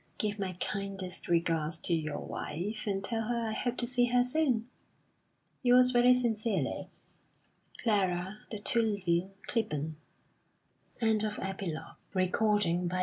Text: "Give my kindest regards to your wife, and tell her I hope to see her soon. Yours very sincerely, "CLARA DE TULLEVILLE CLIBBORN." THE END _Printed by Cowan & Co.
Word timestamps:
"Give 0.17 0.39
my 0.39 0.57
kindest 0.59 1.27
regards 1.27 1.77
to 1.81 1.93
your 1.93 2.17
wife, 2.17 2.87
and 2.87 3.03
tell 3.03 3.21
her 3.21 3.41
I 3.41 3.51
hope 3.51 3.77
to 3.77 3.85
see 3.87 4.05
her 4.05 4.23
soon. 4.23 4.67
Yours 5.61 5.91
very 5.91 6.15
sincerely, 6.15 6.89
"CLARA 7.83 8.39
DE 8.49 8.57
TULLEVILLE 8.57 9.29
CLIBBORN." 9.45 9.97
THE 11.01 11.05
END 11.05 11.21
_Printed 11.21 12.13
by 12.15 12.27
Cowan 12.29 12.89
& 12.89 12.89
Co. 12.89 12.97